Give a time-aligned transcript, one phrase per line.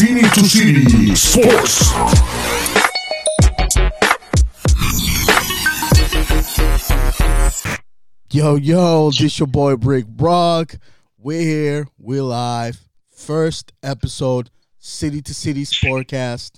[0.00, 1.92] City to City Sports.
[8.32, 10.76] Yo, yo, this your boy Brick Brock.
[11.18, 12.80] We're here, we're live.
[13.14, 14.48] First episode,
[14.78, 16.52] City to City Sportcast.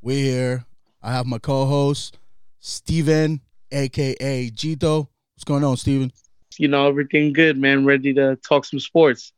[0.00, 0.64] We're here.
[1.02, 2.20] I have my co-host,
[2.60, 3.40] Steven,
[3.72, 5.08] aka Gito.
[5.34, 6.12] What's going on, Steven?
[6.58, 7.84] You know, everything good, man.
[7.84, 9.32] Ready to talk some sports.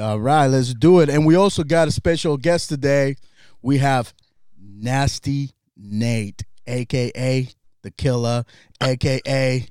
[0.00, 1.08] All right, let's do it.
[1.08, 3.14] And we also got a special guest today.
[3.62, 4.12] We have
[4.60, 7.48] Nasty Nate, aka
[7.82, 8.44] the killer,
[8.82, 9.66] aka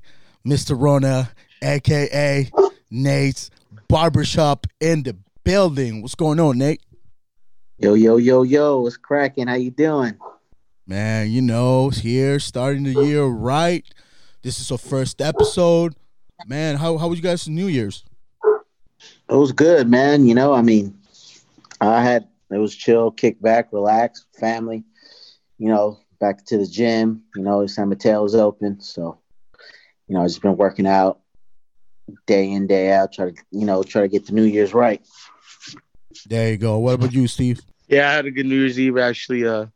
[0.46, 0.80] Mr.
[0.80, 1.30] Rona,
[1.62, 2.50] aka
[2.90, 3.50] Nate's
[3.88, 6.00] barbershop in the building.
[6.00, 6.80] What's going on, Nate?
[7.76, 9.48] Yo, yo, yo, yo, what's cracking?
[9.48, 10.16] How you doing?
[10.86, 13.84] Man, you know, here starting the year right.
[14.42, 15.96] This is our first episode.
[16.46, 18.04] Man, how how was you guys' New Year's?
[19.34, 20.28] It was good, man.
[20.28, 20.96] You know, I mean,
[21.80, 24.84] I had it was chill, kick back, relax, family.
[25.58, 27.24] You know, back to the gym.
[27.34, 29.18] You know, San Mateo was open, so
[30.06, 31.18] you know, I just been working out
[32.28, 35.04] day in, day out, try to you know, try to get the New Year's right.
[36.26, 36.78] There you go.
[36.78, 37.60] What about you, Steve?
[37.88, 38.98] Yeah, I had a good New Year's Eve.
[38.98, 39.66] Actually, uh,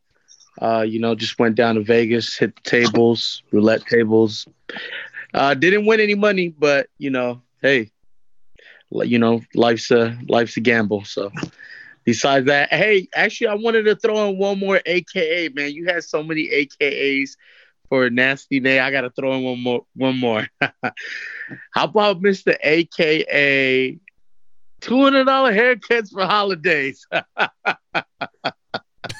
[0.62, 4.46] uh, you know, just went down to Vegas, hit the tables, roulette tables.
[5.34, 7.97] Uh, didn't win any money, but you know, hey, li-
[8.90, 11.04] you know, life's a life's a gamble.
[11.04, 11.30] So,
[12.04, 15.50] besides that, hey, actually, I wanted to throw in one more AKA.
[15.50, 17.36] Man, you had so many AKAs
[17.88, 18.80] for Nasty Day.
[18.80, 19.84] I got to throw in one more.
[19.94, 20.46] One more.
[21.72, 23.98] How about Mister AKA?
[24.80, 27.04] Two hundred dollar haircuts for holidays.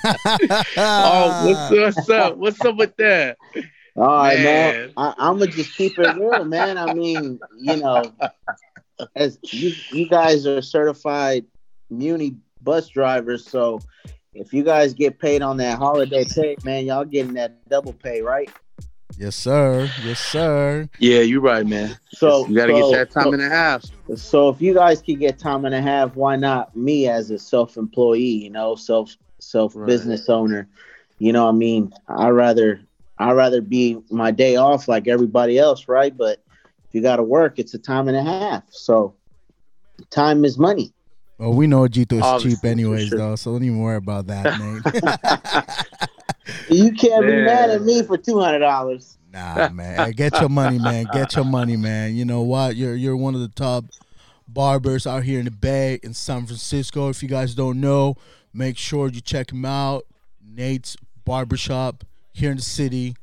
[0.04, 2.36] oh, what's, what's up?
[2.36, 3.36] What's up with that?
[3.96, 4.92] All right, man.
[4.96, 5.14] Man.
[5.18, 6.78] I'm gonna just keep it real, man.
[6.78, 8.04] I mean, you know,
[9.16, 11.44] as you you guys are certified
[11.90, 13.80] Muni bus drivers, so
[14.34, 18.20] if you guys get paid on that holiday pay, man, y'all getting that double pay,
[18.22, 18.50] right?
[19.16, 19.90] yes, sir.
[20.04, 20.88] Yes, sir.
[21.00, 21.96] Yeah, you're right, man.
[22.10, 23.84] So You got to so- get that time so- and a half.
[24.14, 27.38] So if you guys can get time and a half, why not me as a
[27.38, 30.68] self-employee, you know, self self business owner?
[31.18, 32.80] You know, what I mean, I rather
[33.18, 36.16] I rather be my day off like everybody else, right?
[36.16, 36.42] But
[36.88, 38.64] if you got to work, it's a time and a half.
[38.70, 39.14] So
[40.10, 40.92] time is money.
[41.38, 43.18] Well, we know Gito is Obviously, cheap anyways, sure.
[43.18, 44.58] though, so don't even worry about that,
[45.94, 46.08] Nate.
[46.70, 49.18] You can't be mad at me for two hundred dollars.
[49.32, 50.12] Nah, man.
[50.12, 51.06] Get your money, man.
[51.12, 52.16] Get your money, man.
[52.16, 52.76] You know what?
[52.76, 53.84] You're you're one of the top
[54.46, 57.10] barbers out here in the Bay in San Francisco.
[57.10, 58.16] If you guys don't know,
[58.54, 60.06] make sure you check him out.
[60.42, 63.14] Nate's Barbershop here in the city.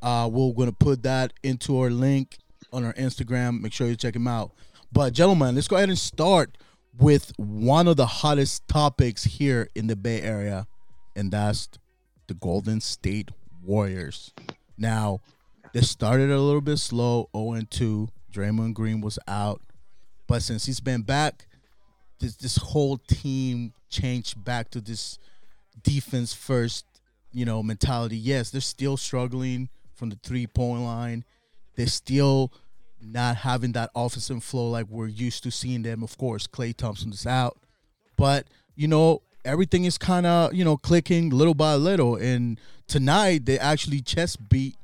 [0.00, 2.38] Uh, we're gonna put that into our link
[2.72, 3.60] on our Instagram.
[3.60, 4.52] Make sure you check him out.
[4.92, 6.58] But gentlemen, let's go ahead and start
[6.98, 10.66] with one of the hottest topics here in the Bay Area,
[11.14, 11.68] and that's
[12.26, 13.30] the Golden State
[13.62, 14.32] Warriors.
[14.76, 15.20] Now,
[15.72, 18.08] they started a little bit slow, 0 2.
[18.32, 19.60] Draymond Green was out.
[20.26, 21.46] But since he's been back,
[22.20, 25.18] this this whole team changed back to this
[25.82, 26.84] defense first,
[27.32, 28.16] you know, mentality.
[28.16, 31.24] Yes, they're still struggling from the three point line.
[31.80, 32.52] They're still
[33.00, 36.02] not having that offensive flow like we're used to seeing them.
[36.02, 37.56] Of course, Klay Thompson is out.
[38.18, 42.16] But, you know, everything is kind of, you know, clicking little by little.
[42.16, 44.76] And tonight, they actually chest beat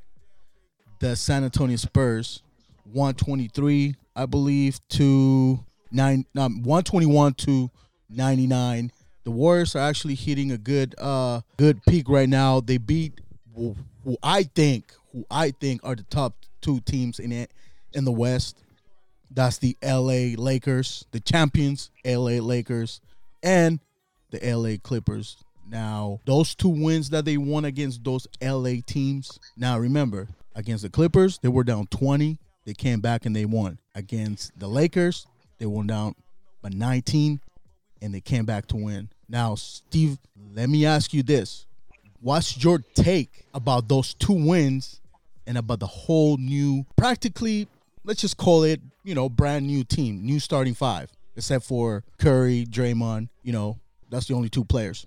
[1.00, 2.42] the San Antonio Spurs
[2.84, 7.70] 123, I believe, to nine, um, 121 to
[8.08, 8.90] 99.
[9.24, 12.60] The Warriors are actually hitting a good, uh, good peak right now.
[12.60, 13.20] They beat
[13.54, 16.32] who, who I think, who I think are the top
[16.66, 17.52] two teams in it
[17.92, 18.58] in the West.
[19.30, 23.00] That's the LA Lakers, the champions, LA Lakers,
[23.40, 23.78] and
[24.30, 25.36] the LA Clippers.
[25.70, 29.38] Now, those two wins that they won against those LA teams.
[29.56, 30.26] Now, remember,
[30.56, 32.38] against the Clippers, they were down 20.
[32.64, 33.78] They came back and they won.
[33.94, 35.26] Against the Lakers,
[35.58, 36.16] they went down
[36.62, 37.40] by 19
[38.02, 39.08] and they came back to win.
[39.28, 40.18] Now, Steve,
[40.52, 41.66] let me ask you this.
[42.20, 45.00] What's your take about those two wins
[45.46, 47.68] and about the whole new, practically,
[48.04, 52.66] let's just call it, you know, brand new team, new starting five, except for Curry,
[52.68, 53.78] Draymond, you know,
[54.10, 55.06] that's the only two players.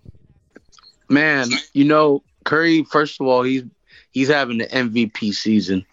[1.10, 3.64] Man, you know, Curry, first of all, he's
[4.12, 5.86] he's having the MVP season.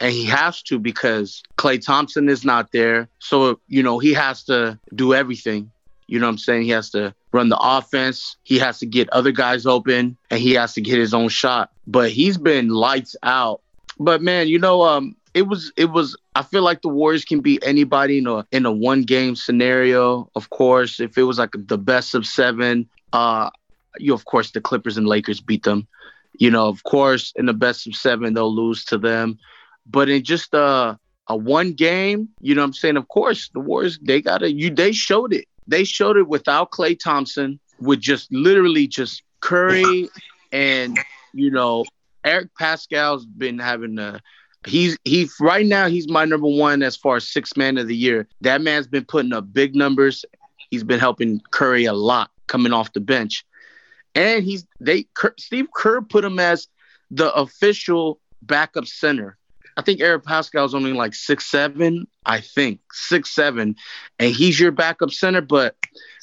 [0.00, 3.08] And he has to because Klay Thompson is not there.
[3.18, 5.70] So, you know, he has to do everything.
[6.06, 6.62] You know what I'm saying?
[6.62, 10.52] He has to run the offense, he has to get other guys open, and he
[10.52, 11.72] has to get his own shot.
[11.86, 13.62] But he's been lights out.
[13.98, 17.40] But man, you know, um, it was it was I feel like the Warriors can
[17.40, 20.28] beat anybody in a in a one game scenario.
[20.34, 23.50] Of course, if it was like the best of seven, Uh,
[23.98, 25.86] you of course the Clippers and Lakers beat them.
[26.38, 29.38] You know, of course, in the best of seven they'll lose to them,
[29.86, 30.98] but in just a
[31.28, 34.70] a one game, you know, what I'm saying, of course, the Warriors they gotta you
[34.70, 35.46] they showed it.
[35.66, 40.08] They showed it without Klay Thompson, with just literally just Curry
[40.52, 40.98] and
[41.32, 41.84] you know
[42.24, 44.20] Eric Paschall's been having a
[44.66, 47.96] he's he right now he's my number one as far as six man of the
[47.96, 48.26] year.
[48.40, 50.24] That man's been putting up big numbers.
[50.70, 53.44] He's been helping Curry a lot coming off the bench,
[54.14, 55.06] and he's they
[55.38, 56.68] Steve Kerr put him as
[57.10, 59.36] the official backup center.
[59.76, 63.76] I think Eric Paschall's only like six seven, I think six seven,
[64.18, 65.40] and he's your backup center.
[65.40, 65.76] But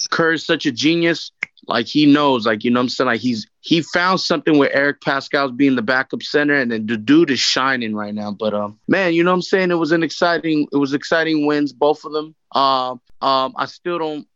[0.09, 1.31] Kerr is such a genius
[1.67, 5.01] like he knows, like you know, I'm saying, like he's he found something with Eric
[5.01, 8.31] Paschall's being the backup center, and then the dude is shining right now.
[8.31, 11.71] But um, man, you know, I'm saying it was an exciting, it was exciting wins,
[11.71, 12.35] both of them.
[12.53, 14.27] Um, um, I still don't,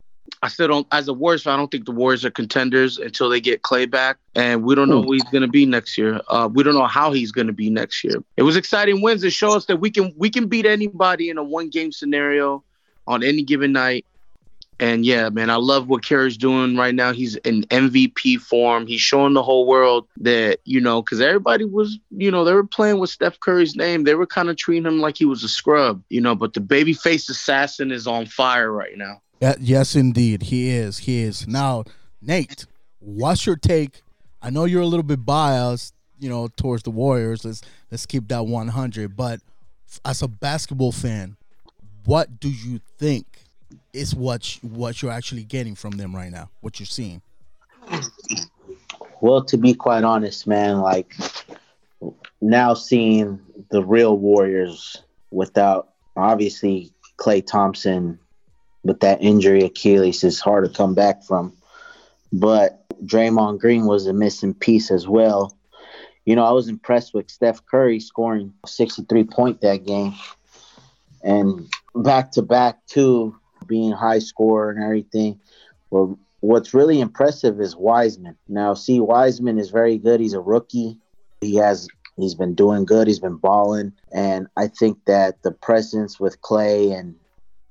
[0.44, 3.30] I still don't, as a Warriors fan, I don't think the Warriors are contenders until
[3.30, 6.22] they get Klay back, and we don't know who he's gonna be next year.
[6.28, 8.24] Uh, we don't know how he's gonna be next year.
[8.38, 11.40] It was exciting wins to show us that we can we can beat anybody in
[11.40, 12.64] a one game scenario
[13.08, 14.06] on any given night.
[14.80, 17.14] And yeah, man, I love what Curry's doing right now.
[17.14, 18.88] He's in MVP form.
[18.88, 22.66] He's showing the whole world that, you know, because everybody was, you know, they were
[22.66, 24.04] playing with Steph Curry's name.
[24.04, 26.60] They were kind of treating him like he was a scrub, you know, but the
[26.60, 29.22] babyface assassin is on fire right now.
[29.42, 30.44] Yeah, yes, indeed.
[30.44, 31.00] He is.
[31.00, 31.48] He is.
[31.48, 31.86] Now,
[32.22, 32.66] Nate,
[33.00, 34.02] what's your take?
[34.42, 37.46] I know you're a little bit biased, you know, towards the Warriors.
[37.46, 37.62] Let's
[37.92, 39.16] let's keep that 100.
[39.16, 39.42] But
[40.04, 41.38] as a basketball fan,
[42.06, 43.26] what do you think
[43.96, 46.50] is what what you're actually getting from them right now.
[46.62, 47.22] What you're seeing.
[49.22, 51.16] Well, to be quite honest, man, like
[52.42, 53.40] now seeing
[53.70, 55.02] the real Warriors
[55.32, 58.20] without obviously Klay Thompson
[58.84, 61.54] with that injury Achilles is hard to come back from.
[62.32, 65.58] But Draymond Green was a missing piece as well.
[66.26, 70.14] You know, I was impressed with Steph Curry scoring 63 point that game.
[71.24, 73.36] And back to back too,
[73.68, 75.40] being high scorer and everything.
[75.90, 78.38] Well, what's really impressive is Wiseman.
[78.48, 80.20] Now, see, Wiseman is very good.
[80.20, 80.98] He's a rookie.
[81.42, 83.08] He has he's been doing good.
[83.08, 87.16] He's been balling, and I think that the presence with Klay and,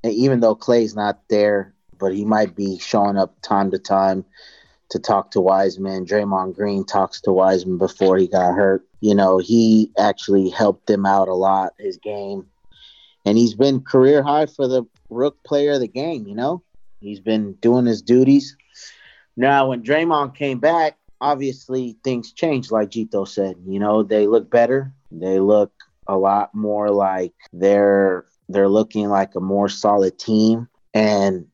[0.04, 4.24] even though Klay's not there, but he might be showing up time to time
[4.90, 6.04] to talk to Wiseman.
[6.04, 8.86] Draymond Green talks to Wiseman before he got hurt.
[9.00, 12.46] You know, he actually helped him out a lot, his game.
[13.24, 16.62] And he's been career high for the rook player of the game, you know?
[17.00, 18.56] He's been doing his duties.
[19.36, 23.56] Now, when Draymond came back, obviously things changed, like Gito said.
[23.66, 24.92] You know, they look better.
[25.10, 25.72] They look
[26.06, 30.68] a lot more like they're they're looking like a more solid team.
[30.92, 31.46] And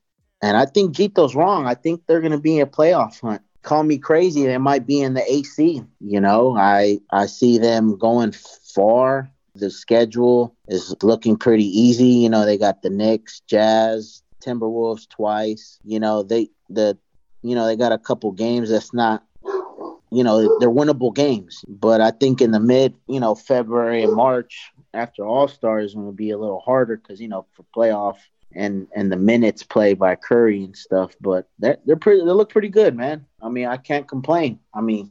[0.42, 1.66] and I think Gito's wrong.
[1.66, 3.42] I think they're gonna be in a playoff hunt.
[3.62, 5.82] Call me crazy, they might be in the AC.
[6.00, 12.06] You know, I I see them going far the schedule is looking pretty easy.
[12.06, 15.78] You know, they got the Knicks, Jazz, Timberwolves twice.
[15.84, 16.98] You know, they the
[17.42, 19.24] you know, they got a couple games that's not
[20.12, 21.64] you know, they're winnable games.
[21.68, 26.12] But I think in the mid, you know, February and March after All Stars to
[26.12, 28.16] be a little harder because you know for playoff
[28.52, 31.14] and and the minutes played by Curry and stuff.
[31.20, 32.20] But they're they're pretty.
[32.20, 33.26] They look pretty good, man.
[33.40, 34.58] I mean, I can't complain.
[34.74, 35.10] I mean,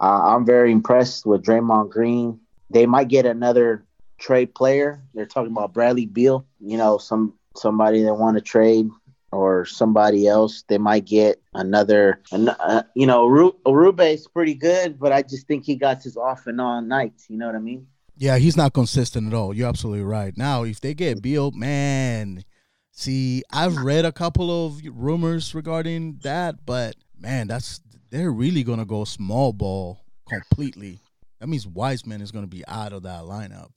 [0.00, 3.84] I'm very impressed with Draymond Green they might get another
[4.18, 5.02] trade player.
[5.14, 8.90] They're talking about Bradley Beal, you know, some somebody they want to trade
[9.32, 10.64] or somebody else.
[10.68, 15.64] They might get another, uh, you know, Oubre is pretty good, but I just think
[15.64, 17.26] he got his off and on nights.
[17.28, 17.86] You know what I mean?
[18.16, 19.52] Yeah, he's not consistent at all.
[19.54, 20.36] You're absolutely right.
[20.36, 22.44] Now, if they get Beal, man,
[22.90, 27.80] see, I've read a couple of rumors regarding that, but man, that's
[28.10, 31.00] they're really gonna go small ball completely.
[31.40, 33.70] That means Wiseman is going to be out of that lineup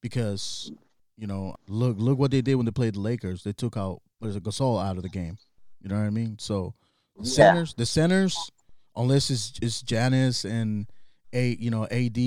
[0.00, 0.70] because
[1.16, 3.42] you know look look what they did when they played the Lakers.
[3.42, 5.38] They took out there's a Gasol out of the game.
[5.82, 6.36] You know what I mean?
[6.38, 6.74] So
[7.16, 7.34] the yeah.
[7.34, 8.50] centers, the centers,
[8.94, 10.86] unless it's it's Giannis and
[11.32, 12.18] a you know AD,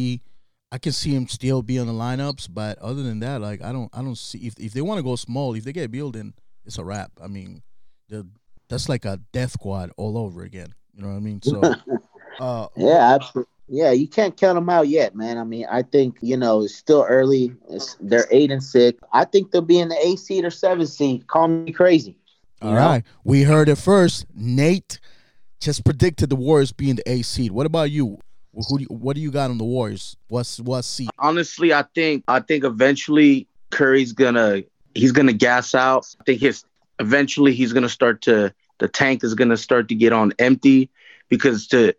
[0.71, 2.47] I can see him still be on the lineups.
[2.51, 5.03] But other than that, like I don't I don't see if if they want to
[5.03, 6.33] go small, if they get building,
[6.65, 7.11] it's a wrap.
[7.21, 7.63] I mean,
[8.69, 10.73] that's like a death squad all over again.
[10.93, 11.41] You know what I mean?
[11.41, 11.61] So
[12.39, 13.51] uh, yeah, absolutely.
[13.69, 15.37] Yeah, you can't count them out yet, man.
[15.37, 17.53] I mean, I think you know it's still early.
[17.69, 18.99] It's, they're eight and six.
[19.13, 21.27] I think they'll be in the eight seed or seven seed.
[21.27, 22.15] Call me crazy.
[22.61, 22.77] All know?
[22.77, 24.25] right, we heard it first.
[24.35, 24.99] Nate
[25.59, 27.51] just predicted the Warriors being the eight seed.
[27.51, 28.17] What about you?
[28.53, 30.17] Who do you, what do you got on the Warriors?
[30.27, 31.09] What's what seed?
[31.19, 34.63] Honestly, I think I think eventually Curry's gonna
[34.95, 36.07] he's gonna gas out.
[36.19, 36.65] I think his
[36.99, 40.89] eventually he's gonna start to the tank is going to start to get on empty
[41.27, 41.93] because to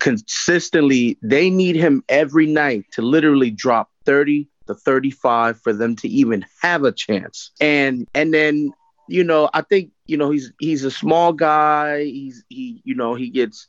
[0.00, 6.08] consistently they need him every night to literally drop 30 to 35 for them to
[6.08, 7.52] even have a chance.
[7.60, 8.72] And and then
[9.08, 12.04] you know, I think you know he's he's a small guy.
[12.04, 13.66] He's he you know he gets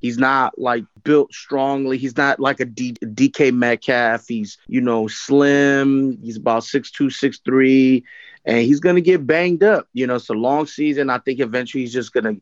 [0.00, 1.98] he's not like built strongly.
[1.98, 4.26] He's not like a D, DK Metcalf.
[4.26, 6.18] He's you know slim.
[6.22, 8.04] He's about six two six three,
[8.44, 9.86] and he's gonna get banged up.
[9.92, 11.10] You know, it's a long season.
[11.10, 12.36] I think eventually he's just gonna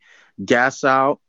[0.44, 1.20] gas out.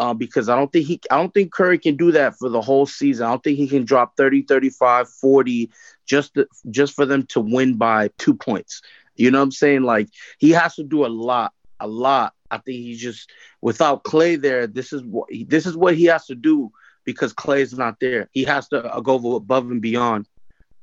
[0.00, 2.62] Uh, because I don't think he I don't think Curry can do that for the
[2.62, 3.26] whole season.
[3.26, 5.70] I don't think he can drop 30, 35, 40
[6.06, 8.80] just to, just for them to win by 2 points.
[9.16, 9.82] You know what I'm saying?
[9.82, 12.32] Like he has to do a lot, a lot.
[12.50, 13.30] I think he's just
[13.60, 14.66] without Klay there.
[14.66, 16.72] This is what this is what he has to do
[17.04, 18.30] because Klay's not there.
[18.32, 20.26] He has to uh, go above and beyond.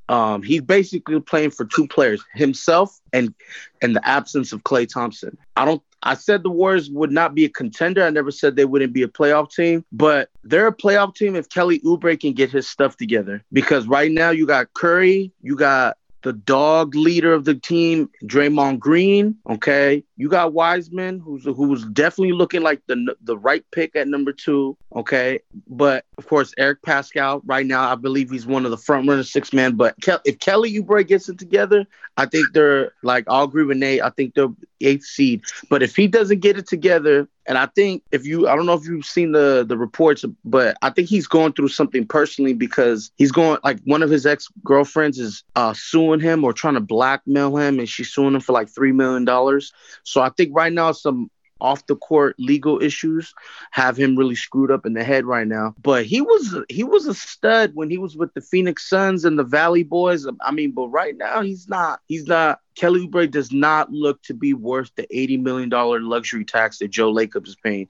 [0.09, 3.33] Um, he's basically playing for two players, himself and
[3.81, 5.39] and the absence of Klay Thompson.
[5.55, 5.81] I don't.
[6.03, 8.03] I said the Warriors would not be a contender.
[8.03, 11.49] I never said they wouldn't be a playoff team, but they're a playoff team if
[11.49, 13.43] Kelly Oubre can get his stuff together.
[13.51, 18.79] Because right now you got Curry, you got the dog leader of the team, Draymond
[18.79, 19.37] Green.
[19.49, 24.07] Okay, you got Wiseman, who's who was definitely looking like the the right pick at
[24.07, 24.75] number two.
[24.95, 29.07] Okay, but of course Eric Paschall Right now, I believe he's one of the front
[29.07, 29.75] runner six man.
[29.75, 31.85] But Ke- if Kelly Oubre gets it together,
[32.17, 34.01] I think they're like I'll agree with Nate.
[34.01, 34.49] I think they're
[34.81, 35.43] eighth seed.
[35.69, 38.73] But if he doesn't get it together, and I think if you, I don't know
[38.73, 43.09] if you've seen the the reports, but I think he's going through something personally because
[43.15, 46.81] he's going like one of his ex girlfriends is uh, suing him or trying to
[46.81, 49.73] blackmail him, and she's suing him for like three million dollars.
[50.07, 53.33] So I think right now some off the court legal issues
[53.71, 55.75] have him really screwed up in the head right now.
[55.81, 59.37] But he was he was a stud when he was with the Phoenix Suns and
[59.37, 60.25] the Valley Boys.
[60.41, 61.99] I mean, but right now he's not.
[62.07, 62.59] He's not.
[62.75, 66.89] Kelly Oubre does not look to be worth the eighty million dollar luxury tax that
[66.89, 67.89] Joe Lacob is paying.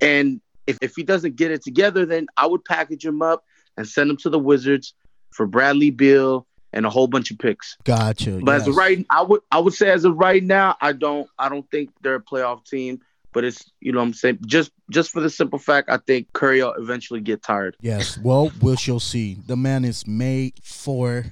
[0.00, 3.44] And if, if he doesn't get it together, then I would package him up
[3.76, 4.94] and send him to the Wizards
[5.30, 7.76] for Bradley Beal and a whole bunch of picks.
[7.84, 8.40] Gotcha.
[8.42, 8.62] But yes.
[8.62, 11.48] as of right, I would I would say as of right now, I don't I
[11.48, 13.00] don't think they're a playoff team.
[13.32, 16.32] But it's you know what I'm saying just just for the simple fact I think
[16.32, 17.76] Curry will eventually get tired.
[17.80, 18.18] Yes.
[18.18, 19.36] Well, we shall see.
[19.46, 21.26] The man is made for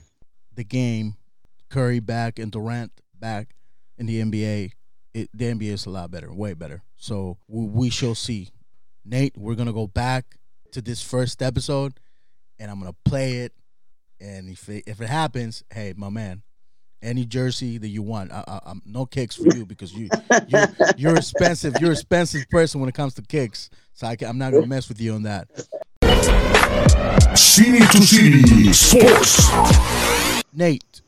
[0.54, 1.16] the game.
[1.70, 3.48] Curry back and Durant back
[3.98, 4.72] in the NBA.
[5.12, 6.82] It, the NBA is a lot better, way better.
[6.96, 8.50] So we, we shall see.
[9.04, 10.36] Nate, we're gonna go back
[10.72, 11.94] to this first episode,
[12.58, 13.52] and I'm gonna play it.
[14.20, 16.42] And if it, if it happens, hey, my man,
[17.02, 18.32] any jersey that you want.
[18.32, 20.08] I, I, I'm no kicks for you because you
[20.48, 20.58] you
[20.96, 21.74] you're expensive.
[21.80, 23.70] You're expensive person when it comes to kicks.
[23.94, 25.48] So I am not gonna mess with you on that.
[27.36, 30.44] City to City Sports.
[30.52, 31.02] Nate,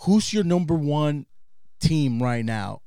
[0.00, 1.26] who's your number one
[1.80, 2.80] team right now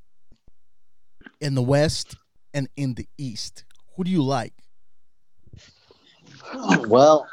[1.39, 2.15] in the West
[2.53, 3.63] and in the East?
[3.95, 4.53] Who do you like?
[6.87, 7.27] Well,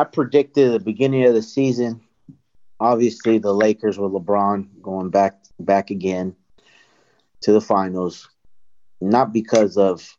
[0.00, 2.00] I predicted at the beginning of the season
[2.80, 6.34] obviously the Lakers with LeBron going back back again
[7.42, 8.28] to the finals,
[9.00, 10.16] not because of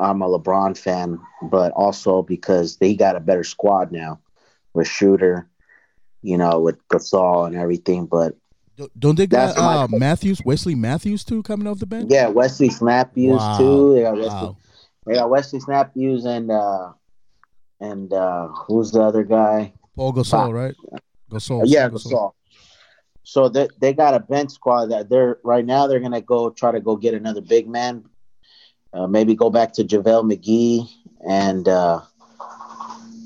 [0.00, 4.20] I'm a LeBron fan, but also because they got a better squad now
[4.72, 5.48] with Shooter,
[6.22, 8.06] you know, with Gasol and everything.
[8.06, 8.36] But
[8.98, 12.10] don't they got uh, Matthews, Wesley Matthews too coming off the bench?
[12.10, 13.58] Yeah, Wesley Matthews wow.
[13.58, 13.94] too.
[13.94, 14.56] They got Wesley, wow.
[15.06, 16.92] they got Wesley Matthews and uh
[17.80, 19.72] and uh who's the other guy?
[19.96, 20.74] Paul Gasol, right?
[21.30, 21.62] Gasol.
[21.66, 22.12] Yeah, Gasol.
[22.12, 22.32] Gasol.
[23.22, 26.72] So they they got a bench squad that they're right now they're gonna go try
[26.72, 28.04] to go get another big man,
[28.92, 30.88] uh, maybe go back to JaVale McGee
[31.26, 32.00] and uh,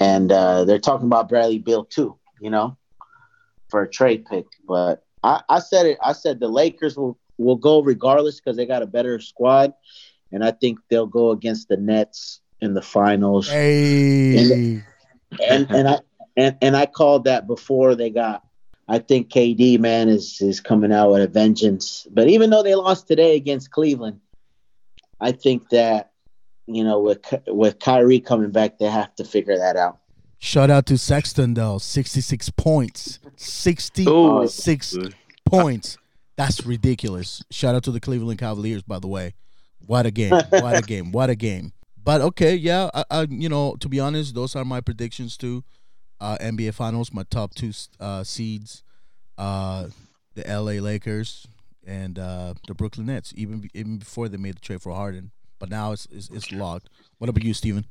[0.01, 2.77] and uh, they're talking about Bradley Beal too, you know,
[3.69, 4.47] for a trade pick.
[4.67, 5.99] But I, I said it.
[6.03, 9.73] I said the Lakers will will go regardless because they got a better squad,
[10.33, 13.49] and I think they'll go against the Nets in the finals.
[13.49, 14.37] Hey.
[14.39, 14.85] And,
[15.49, 15.99] and, and I
[16.37, 18.45] and and I called that before they got.
[18.89, 22.07] I think KD man is is coming out with a vengeance.
[22.11, 24.21] But even though they lost today against Cleveland,
[25.21, 26.13] I think that
[26.67, 29.99] you know with with Kyrie coming back, they have to figure that out.
[30.39, 34.07] Shout out to Sexton though, sixty six points, sixty
[34.47, 35.09] six oh,
[35.45, 35.99] points.
[36.37, 37.43] That's ridiculous.
[37.51, 39.35] Shout out to the Cleveland Cavaliers, by the way.
[39.85, 40.31] What a game!
[40.31, 41.11] What a game!
[41.11, 41.73] What a game!
[42.09, 45.63] But okay, yeah, I, I, you know, to be honest, those are my predictions too
[46.19, 48.83] uh, NBA Finals, my top two uh, seeds,
[49.37, 49.89] uh,
[50.35, 51.47] the LA Lakers
[51.87, 53.35] and uh, the Brooklyn Nets.
[53.37, 56.89] Even even before they made the trade for Harden, but now it's it's, it's locked.
[57.19, 57.85] What about you, Steven?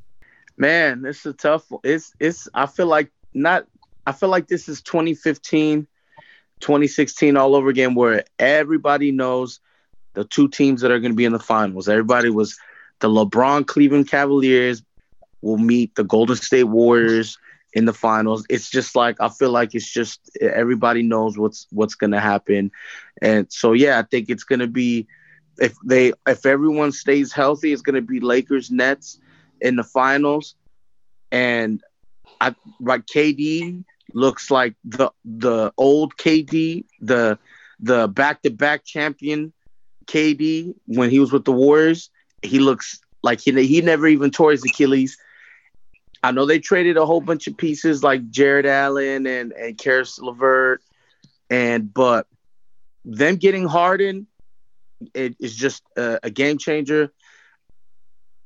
[0.58, 1.72] Man, it's a tough.
[1.84, 2.50] It's it's.
[2.56, 3.68] I feel like not.
[4.08, 5.86] I feel like this is 2015,
[6.60, 9.60] 2016 all over again, where everybody knows
[10.16, 11.88] the two teams that are going to be in the finals.
[11.88, 12.58] Everybody was
[13.00, 14.84] the LeBron Cleveland Cavaliers
[15.42, 17.38] will meet the Golden State Warriors
[17.74, 18.46] in the finals.
[18.50, 22.72] It's just like I feel like it's just everybody knows what's what's going to happen.
[23.22, 25.08] And so yeah, I think it's going to be
[25.60, 29.20] if they if everyone stays healthy, it's going to be Lakers Nets
[29.62, 30.56] in the finals.
[31.32, 31.82] And
[32.40, 37.38] I like KD looks like the the old KD, the
[37.80, 39.54] the back to back champion
[40.06, 42.10] KD when he was with the Warriors.
[42.42, 45.18] He looks like he he never even tore his Achilles.
[46.24, 50.20] I know they traded a whole bunch of pieces like Jarrett Allen and and Caris
[50.20, 50.82] LeVert,
[51.50, 52.28] and but
[53.06, 54.28] them getting Harden,
[55.14, 57.12] it is just a, a game changer.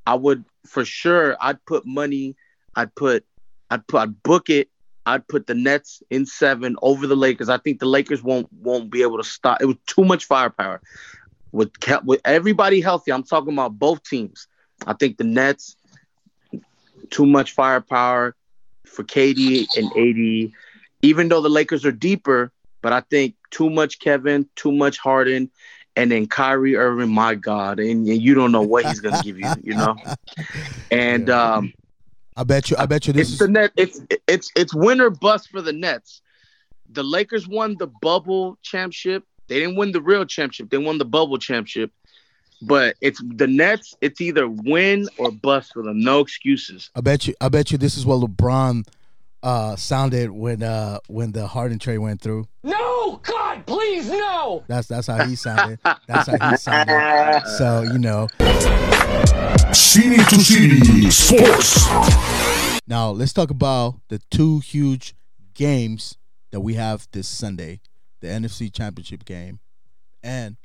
[0.05, 1.37] I would for sure.
[1.39, 2.35] I'd put money.
[2.75, 3.25] I'd put.
[3.69, 4.01] I'd put.
[4.01, 4.69] I'd book it.
[5.05, 7.49] I'd put the Nets in seven over the Lakers.
[7.49, 9.61] I think the Lakers won't won't be able to stop.
[9.61, 10.81] It was too much firepower.
[11.51, 11.71] With
[12.05, 14.47] with everybody healthy, I'm talking about both teams.
[14.87, 15.75] I think the Nets
[17.09, 18.35] too much firepower
[18.85, 20.51] for KD and AD.
[21.03, 25.49] Even though the Lakers are deeper, but I think too much Kevin, too much Harden,
[25.95, 29.39] and then Kyrie Irving, my God, and, and you don't know what he's gonna give
[29.39, 29.95] you, you know.
[30.91, 31.53] And Yeah.
[31.55, 31.73] um,
[32.35, 32.75] I bet you.
[32.77, 33.71] I bet you this it's is the net.
[33.77, 36.21] It's it's it's winner bust for the Nets.
[36.89, 39.23] The Lakers won the bubble championship.
[39.51, 40.69] They didn't win the real championship.
[40.69, 41.91] They won the bubble championship.
[42.61, 43.93] But it's the Nets.
[43.99, 45.99] It's either win or bust for them.
[45.99, 46.89] No excuses.
[46.95, 47.33] I bet you.
[47.41, 48.87] I bet you this is what LeBron
[49.43, 52.47] uh, sounded when uh, when the Harden trade went through.
[52.63, 53.19] No!
[53.23, 54.63] God, please, no!
[54.67, 55.79] That's that's how he sounded.
[56.07, 57.43] That's how he sounded.
[57.57, 58.29] So you know.
[59.73, 61.89] City to City Sports.
[62.87, 65.13] Now let's talk about the two huge
[65.53, 66.17] games
[66.51, 67.81] that we have this Sunday:
[68.21, 69.59] the NFC Championship game
[70.23, 70.57] and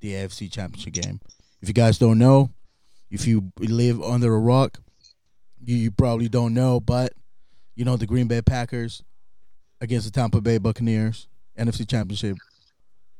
[0.00, 1.20] the AFC Championship game.
[1.62, 2.50] If you guys don't know,
[3.10, 4.78] if you live under a rock,
[5.64, 7.12] you, you probably don't know, but
[7.76, 9.02] you know the Green Bay Packers
[9.80, 12.36] against the Tampa Bay Buccaneers, NFC Championship.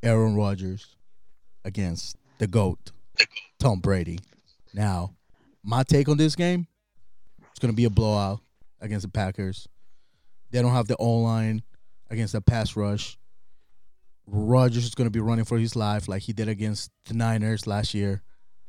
[0.03, 0.95] Aaron Rodgers
[1.63, 2.91] against the GOAT,
[3.59, 4.19] Tom Brady.
[4.71, 5.15] Now,
[5.63, 6.67] my take on this game,
[7.49, 8.41] it's gonna be a blowout
[8.79, 9.67] against the Packers.
[10.51, 11.63] They don't have the O line
[12.11, 13.17] against the pass rush.
[14.27, 17.93] Rodgers is gonna be running for his life like he did against the Niners last
[17.93, 18.23] year,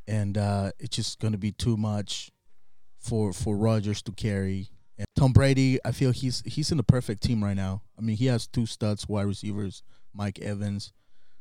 [0.07, 2.31] and uh, it's just gonna be too much
[2.99, 4.69] for for Rodgers to carry.
[4.99, 7.83] And Tom Brady, I feel he's he's in the perfect team right now.
[7.99, 10.93] I mean, he has two studs wide receivers, Mike Evans,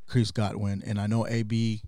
[0.07, 1.81] Chris Godwin, and I know AB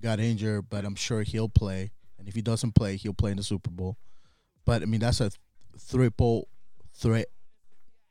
[0.00, 1.90] got injured, but I'm sure he'll play.
[2.18, 3.96] And if he doesn't play, he'll play in the Super Bowl.
[4.64, 5.30] But I mean, that's a
[5.90, 6.48] triple
[6.94, 7.26] threat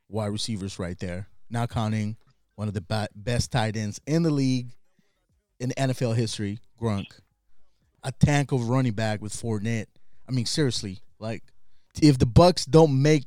[0.10, 1.28] wide receivers right there.
[1.50, 2.18] Not counting
[2.56, 4.74] one of the best tight ends in the league
[5.60, 7.08] in NFL history, Gronk.
[8.04, 9.86] A tank of running back with Fournette.
[10.28, 11.44] I mean, seriously, like
[12.02, 13.26] if the Bucks don't make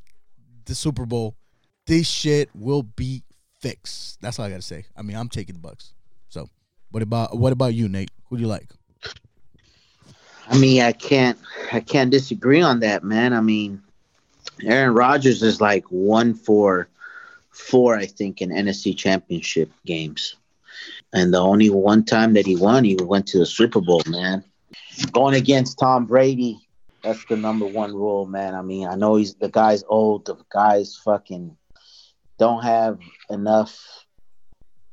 [0.67, 1.37] the Super Bowl,
[1.87, 3.23] this shit will be
[3.61, 4.21] fixed.
[4.21, 4.85] That's all I gotta say.
[4.97, 5.95] I mean, I'm taking the Bucks.
[6.29, 6.49] So,
[6.91, 8.11] what about what about you, Nate?
[8.29, 8.71] Who do you like?
[10.49, 11.39] I mean, I can't
[11.73, 13.33] I can't disagree on that, man.
[13.33, 13.83] I mean,
[14.63, 16.89] Aaron Rodgers is like one for
[17.57, 20.37] four, I think, in NFC championship games.
[21.13, 24.45] And the only one time that he won, he went to the Super Bowl, man.
[25.13, 26.59] Going against Tom Brady,
[27.03, 28.55] that's the number one rule, man.
[28.55, 31.57] I mean, I know he's the guy's old, the guy's fucking
[32.39, 32.99] don't have
[33.31, 33.79] enough.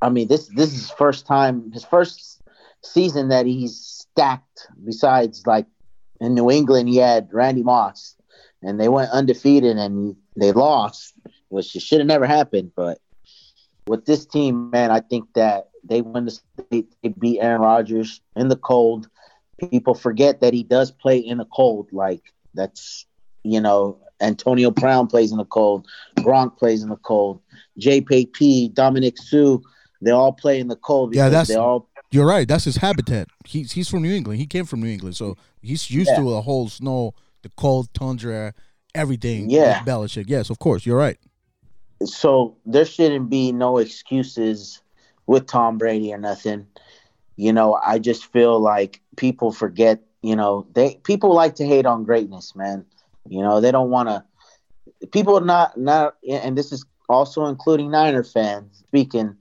[0.01, 2.41] I mean, this this is first time, his first
[2.81, 4.67] season that he's stacked.
[4.85, 5.65] Besides, like
[6.21, 8.15] in New England, he had Randy Moss,
[8.61, 11.13] and they went undefeated and they lost,
[11.53, 12.71] which should have never happened.
[12.75, 12.99] But
[13.87, 16.93] with this team, man, I think that they win the state.
[17.01, 19.07] They beat Aaron Rodgers in the cold.
[19.69, 21.89] People forget that he does play in the cold.
[21.91, 22.21] Like
[22.53, 23.05] that's
[23.43, 25.85] you know, Antonio Brown plays in the cold.
[26.17, 27.41] Gronk plays in the cold.
[27.79, 29.57] JPP, Dominic Suh,
[30.01, 31.13] they all play in the cold.
[31.13, 32.47] Yeah, that's- they all You're right.
[32.47, 33.27] That's his habitat.
[33.45, 34.39] He's he's from New England.
[34.39, 36.17] He came from New England, so he's used Yeah.
[36.19, 38.53] to the whole snow, the cold tundra,
[38.95, 39.49] everything.
[39.49, 39.77] Yeah.
[39.77, 40.25] like Belichick.
[40.27, 40.85] Yes, of course.
[40.85, 41.17] You're right.
[42.05, 44.81] So there shouldn't be no excuses
[45.25, 46.67] with Tom Brady or nothing.
[47.35, 51.85] You know, I just feel like people forget, you know, they people like to hate
[51.85, 52.85] on greatness, man.
[53.27, 54.23] You know, they don't want to
[55.11, 59.35] people not not and this is also including Niner fans speaking.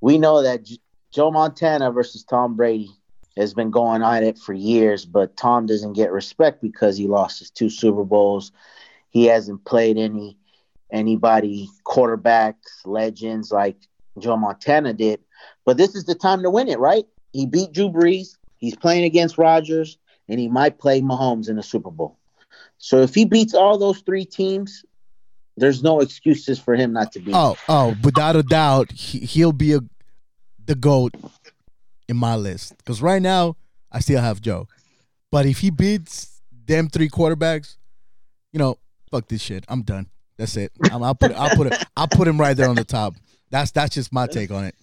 [0.00, 0.78] We know that J-
[1.12, 2.90] Joe Montana versus Tom Brady
[3.36, 7.38] has been going on it for years, but Tom doesn't get respect because he lost
[7.38, 8.52] his two Super Bowls.
[9.10, 10.36] He hasn't played any
[10.92, 13.76] anybody quarterbacks, legends like
[14.18, 15.20] Joe Montana did.
[15.64, 17.04] But this is the time to win it, right?
[17.32, 18.36] He beat Drew Brees.
[18.58, 22.18] He's playing against Rodgers, and he might play Mahomes in the Super Bowl.
[22.78, 24.84] So if he beats all those three teams,
[25.56, 27.32] there's no excuses for him not to be.
[27.34, 29.80] Oh, oh, without a doubt, he, he'll be a
[30.64, 31.14] the goat
[32.08, 32.76] in my list.
[32.78, 33.56] Because right now,
[33.90, 34.68] I still have Joe.
[35.30, 37.76] But if he beats them three quarterbacks,
[38.52, 38.78] you know,
[39.10, 39.64] fuck this shit.
[39.68, 40.08] I'm done.
[40.42, 40.72] That's it.
[40.90, 43.14] I'm, I'll put I'll put it I'll put him right there on the top.
[43.50, 44.74] That's that's just my take on it.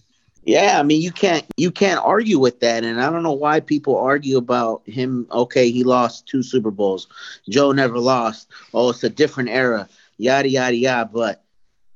[0.42, 3.60] Yeah, I mean you can't you can't argue with that, and I don't know why
[3.60, 5.26] people argue about him.
[5.30, 7.08] Okay, he lost two Super Bowls.
[7.50, 8.48] Joe never lost.
[8.72, 9.86] Oh, it's a different era.
[10.16, 11.10] Yada yada yada.
[11.12, 11.44] But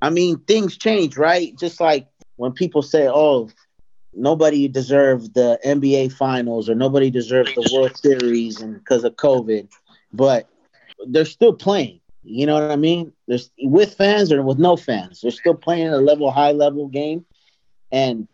[0.02, 1.58] I mean, things change, right?
[1.58, 3.48] Just like when people say, "Oh,
[4.12, 9.68] nobody deserved the NBA Finals or nobody deserved the World Series," and because of COVID,
[10.12, 10.50] but
[11.06, 12.00] they're still playing.
[12.24, 13.12] You know what I mean?
[13.28, 15.20] There's with fans or with no fans.
[15.20, 17.24] They're still playing a level, high level game,
[17.92, 18.26] and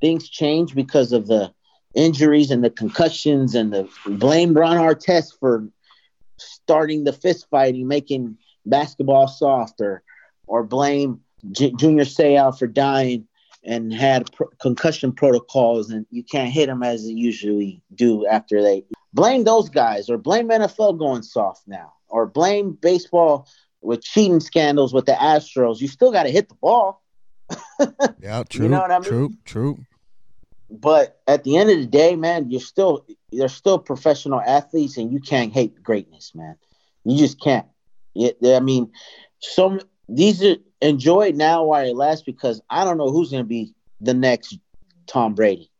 [0.00, 1.52] things change because of the
[1.94, 5.66] injuries and the concussions and the blame Ron Artest for
[6.36, 10.02] starting the fist fighting, making basketball softer,
[10.46, 13.26] or blame J- Junior Seau for dying
[13.64, 18.84] and had concussion protocols, and you can't hit them as they usually do after they
[19.12, 23.48] blame those guys, or blame NFL going soft now, or blame baseball
[23.80, 25.80] with cheating scandals with the Astros.
[25.80, 27.02] You still got to hit the ball.
[28.20, 28.64] Yeah, true.
[28.64, 29.08] You know what I mean?
[29.08, 29.78] True, true.
[30.70, 35.10] but at the end of the day, man, you're still they're still professional athletes, and
[35.10, 36.56] you can't hate greatness, man.
[37.04, 37.66] You just can't.
[38.14, 38.92] Yeah, I mean,
[39.40, 43.48] some these are enjoy now while it lasts because I don't know who's going to
[43.48, 44.58] be the next
[45.06, 45.70] Tom Brady,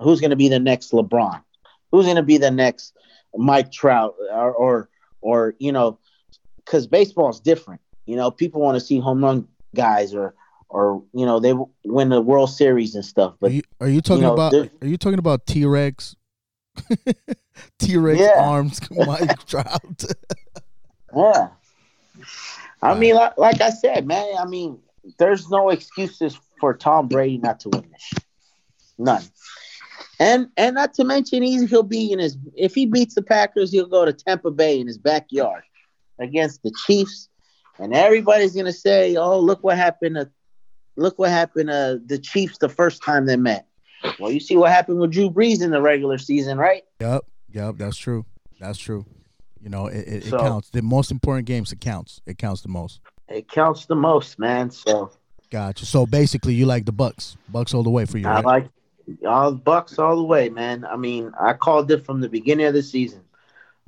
[0.00, 1.42] who's going to be the next LeBron,
[1.90, 2.94] who's going to be the next
[3.36, 4.88] Mike Trout, or or,
[5.20, 5.98] or you know,
[6.56, 7.80] because baseball is different.
[8.06, 10.34] You know, people want to see home run guys or
[10.68, 11.54] or you know they
[11.84, 14.86] win the World Series and stuff, Are but you, are you talking know, about are
[14.86, 16.14] you talking about T Rex?
[17.78, 18.34] T Rex Yeah.
[18.36, 20.04] arms, Mike Trout.
[21.16, 21.48] Yeah.
[22.82, 24.78] I mean, like, like I said, man, I mean,
[25.18, 28.22] there's no excuses for Tom Brady not to win this.
[28.98, 29.22] None.
[30.20, 33.70] And and not to mention he's he'll be in his if he beats the Packers,
[33.70, 35.62] he'll go to Tampa Bay in his backyard
[36.18, 37.28] against the Chiefs.
[37.78, 40.28] And everybody's gonna say, Oh, look what happened to
[40.96, 43.66] look what happened to the Chiefs the first time they met.
[44.18, 46.82] Well, you see what happened with Drew Brees in the regular season, right?
[47.00, 48.26] Yep, yep, that's true.
[48.60, 49.06] That's true.
[49.60, 50.70] You know, it, it, it counts.
[50.70, 52.20] The most important games, it counts.
[52.26, 53.00] It counts the most.
[53.28, 54.70] It counts the most, man.
[54.70, 55.10] So
[55.50, 55.86] Gotcha.
[55.86, 57.36] So basically, you like the Bucks.
[57.48, 58.26] Bucks all the way for you.
[58.28, 58.44] I Right?
[58.44, 58.68] like
[59.26, 60.84] all Bucks all the way, man.
[60.84, 63.22] I mean, I called it from the beginning of the season.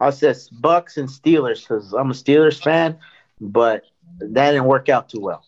[0.01, 2.99] I said Bucks and Steelers because I'm a Steelers fan,
[3.41, 3.85] but
[4.19, 5.45] that didn't work out too well.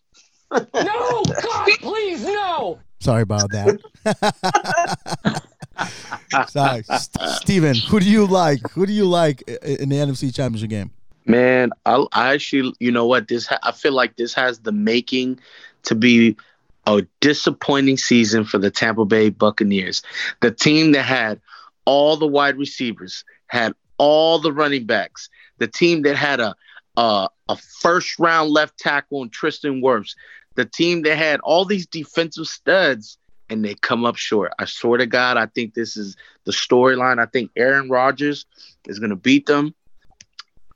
[0.75, 1.23] No!
[1.25, 2.79] God, please, no!
[3.01, 3.79] Sorry about that.
[6.51, 8.61] Sorry, St- Steven, Who do you like?
[8.73, 10.91] Who do you like in the NFC Championship game?
[11.25, 13.29] Man, I, I actually, you know what?
[13.29, 15.39] This ha- I feel like this has the making
[15.85, 16.37] to be
[16.87, 20.03] a disappointing season for the Tampa Bay Buccaneers.
[20.40, 21.40] The team that had
[21.85, 26.55] all the wide receivers, had all the running backs, the team that had a
[26.97, 30.14] a, a first round left tackle in Tristan Wirfs,
[30.57, 33.16] the team that had all these defensive studs,
[33.49, 34.53] and they come up short.
[34.59, 37.18] I swear to God, I think this is the storyline.
[37.18, 38.45] I think Aaron Rodgers
[38.87, 39.75] is going to beat them.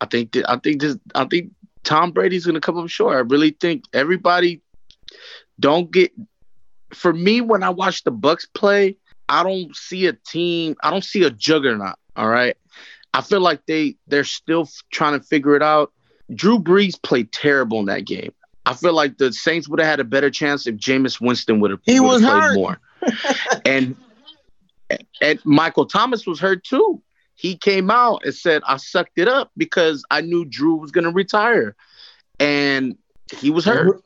[0.01, 1.53] I think th- I think this I think
[1.85, 3.17] Tom Brady's gonna come up short.
[3.17, 4.61] I really think everybody
[5.59, 6.13] don't get
[6.93, 8.97] for me when I watch the Bucks play,
[9.29, 11.97] I don't see a team, I don't see a juggernaut.
[12.15, 12.57] All right.
[13.13, 15.93] I feel like they they're still f- trying to figure it out.
[16.35, 18.33] Drew Brees played terrible in that game.
[18.67, 21.71] I feel like the Saints would have had a better chance if Jameis Winston would
[21.71, 22.55] have He was played hurt.
[22.55, 22.81] more.
[23.65, 23.97] and
[25.21, 27.03] and Michael Thomas was hurt too
[27.37, 31.05] he came out and said I sucked it up because I knew Drew was going
[31.05, 31.77] to retire,
[32.41, 32.97] and
[33.39, 34.03] he was hurt.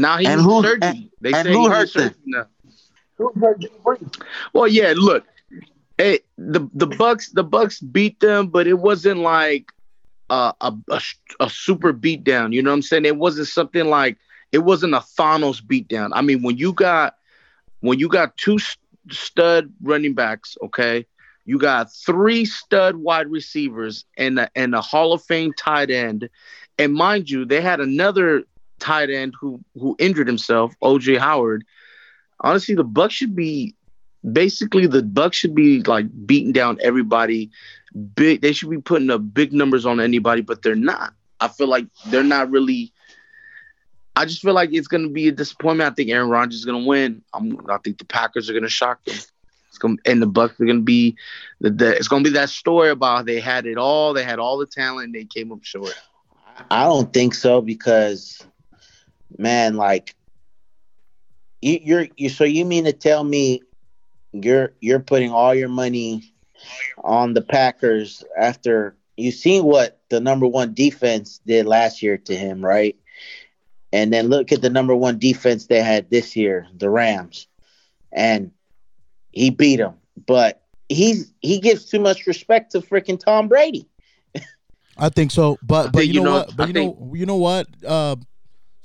[0.00, 0.80] Now he's and who- surgery.
[0.82, 2.14] and- they and say who hurt them?
[3.16, 3.32] Who
[3.84, 4.16] hurt?
[4.52, 4.94] Well, yeah.
[4.96, 5.24] Look,
[5.96, 9.72] hey, the the Bucks the Bucks beat them, but it wasn't like
[10.30, 11.02] a a, a,
[11.40, 12.52] a super beatdown.
[12.52, 13.04] You know what I'm saying?
[13.04, 14.16] It wasn't something like
[14.52, 16.10] it wasn't a Thanos beatdown.
[16.12, 17.16] I mean, when you got
[17.80, 18.58] when you got two
[19.10, 21.04] stud running backs, okay,
[21.44, 26.28] you got three stud wide receivers and a, and a Hall of Fame tight end,
[26.78, 28.44] and mind you, they had another
[28.78, 31.64] tight end who who injured himself, OJ Howard.
[32.40, 33.74] Honestly, the Bucks should be
[34.32, 37.50] basically the Bucks should be like beating down everybody.
[38.14, 41.14] Big, they should be putting up big numbers on anybody, but they're not.
[41.40, 42.92] I feel like they're not really.
[44.14, 45.92] I just feel like it's going to be a disappointment.
[45.92, 47.22] I think Aaron Rodgers is going to win.
[47.32, 49.14] I'm, I think the Packers are going to shock them.
[49.68, 51.16] It's gonna and the Bucks are gonna be
[51.60, 54.58] the, the it's gonna be that story about they had it all, they had all
[54.58, 55.94] the talent, they came up short.
[56.70, 58.44] I don't think so because,
[59.36, 60.14] man, like
[61.60, 62.28] you, you're you.
[62.28, 63.62] So you mean to tell me
[64.32, 66.32] you're you're putting all your money
[67.02, 72.36] on the Packers after you seen what the number one defense did last year to
[72.36, 72.96] him, right?
[73.92, 77.48] And then look at the number one defense they had this year, the Rams,
[78.12, 78.52] and
[79.32, 79.94] he beat them.
[80.26, 83.88] But he's he gives too much respect to freaking Tom Brady.
[84.98, 86.56] I think so, but but think, you know, know, what?
[86.56, 88.16] But I you know, you know what, uh,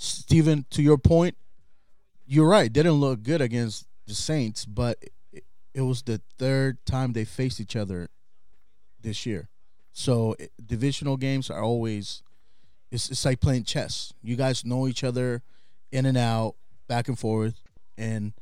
[0.03, 0.65] Stephen.
[0.71, 1.37] To your point,
[2.25, 2.71] you're right.
[2.73, 4.97] They didn't look good against the Saints, but
[5.73, 8.09] it, was the third time they faced each other
[9.01, 9.49] this year.
[9.93, 12.21] So divisional games are always
[12.91, 14.13] it's it's like playing chess.
[14.21, 15.41] You guys know each other
[15.91, 16.55] in and out,
[16.87, 17.61] back and forth,
[17.97, 18.33] and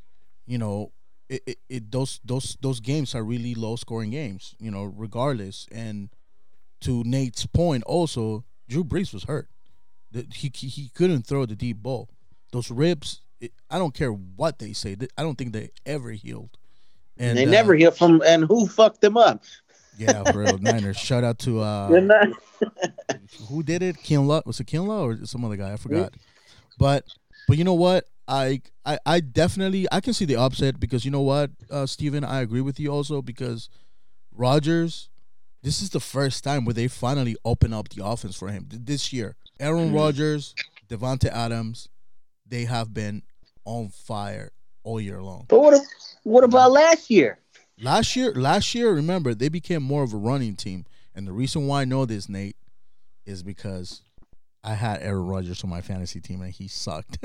[0.46, 0.92] you know
[1.30, 4.56] it, it, it those those those games are really low scoring games.
[4.60, 6.10] You know, regardless and
[6.82, 9.48] to Nate's point, also Drew Brees was hurt.
[10.12, 12.10] That he, he he couldn't throw the deep ball.
[12.52, 14.98] Those ribs, it, I don't care what they say.
[15.18, 16.58] I don't think they ever healed.
[17.18, 18.22] And they uh, never heal from.
[18.26, 19.44] And who fucked them up?
[19.98, 20.58] Yeah, for real.
[20.60, 20.98] Niners.
[20.98, 21.90] Shout out to uh,
[23.50, 23.98] who did it?
[23.98, 25.74] Kinlaw was it Kinlaw or some other guy?
[25.74, 26.14] I forgot.
[26.78, 27.06] But
[27.48, 28.06] but you know what?
[28.28, 32.24] I, I I definitely I can see the upset because you know what, uh, Steven,
[32.24, 33.70] I agree with you also because
[34.34, 35.10] Rodgers
[35.64, 39.14] this is the first time where they finally open up the offense for him this
[39.14, 39.36] year.
[39.60, 39.96] Aaron mm-hmm.
[39.96, 40.56] Rodgers,
[40.90, 41.88] Davante Adams,
[42.48, 43.22] they have been
[43.66, 44.52] on fire
[44.84, 45.46] all year long.
[45.48, 45.82] But what
[46.24, 47.40] what about last year?
[47.80, 51.68] Last year, last year, remember they became more of a running team, and the reason
[51.68, 52.56] why I know this, Nate,
[53.26, 54.02] is because
[54.64, 57.18] I had Aaron Rodgers on my fantasy team and he sucked.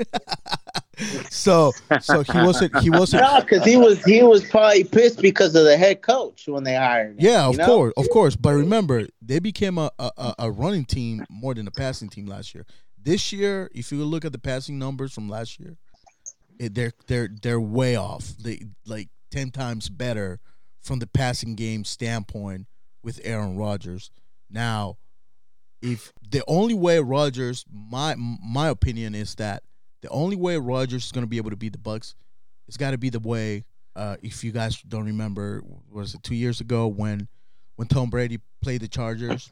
[1.29, 1.71] so
[2.01, 5.63] so he wasn't he wasn't no because he was he was probably pissed because of
[5.65, 7.17] the head coach when they hired him.
[7.19, 7.65] Yeah, of know?
[7.65, 8.35] course, of course.
[8.35, 12.55] But remember, they became a, a a running team more than a passing team last
[12.55, 12.65] year.
[13.01, 15.77] This year, if you look at the passing numbers from last year,
[16.59, 18.33] it, they're they're they're way off.
[18.39, 20.39] They like ten times better
[20.81, 22.65] from the passing game standpoint
[23.03, 24.09] with Aaron Rodgers.
[24.49, 24.97] Now
[25.81, 29.63] if the only way Rodgers, my my opinion is that
[30.01, 32.15] the only way Rodgers is going to be able to beat the Bucks,
[32.67, 33.65] it's got to be the way.
[33.95, 37.27] Uh, if you guys don't remember, was it two years ago when
[37.75, 39.51] when Tom Brady played the Chargers,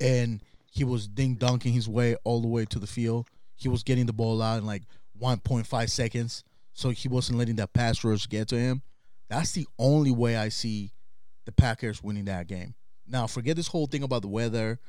[0.00, 3.28] and he was ding donking his way all the way to the field.
[3.54, 4.82] He was getting the ball out in like
[5.20, 6.42] 1.5 seconds,
[6.72, 8.82] so he wasn't letting that pass rush get to him.
[9.28, 10.92] That's the only way I see
[11.44, 12.74] the Packers winning that game.
[13.06, 14.80] Now, forget this whole thing about the weather